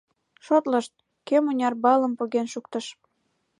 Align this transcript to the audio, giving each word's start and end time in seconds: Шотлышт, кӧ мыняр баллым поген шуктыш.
Шотлышт, 0.45 0.93
кӧ 1.27 1.35
мыняр 1.45 1.73
баллым 1.83 2.13
поген 2.19 2.47
шуктыш. 2.53 2.85